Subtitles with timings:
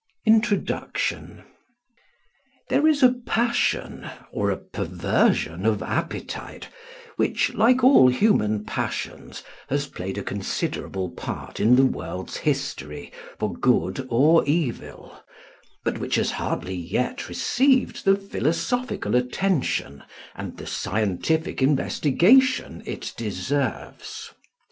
[0.25, 1.43] INTRODUCTION.
[2.69, 6.69] There is a passion, or a perversion of appetite,
[7.17, 13.53] which, like all human passions, has played a considerable part in the world's history for
[13.53, 15.19] good or evil;
[15.85, 20.01] but which has hardly yet received the philosophical attention
[20.33, 24.31] and the scientific investigation it deserves.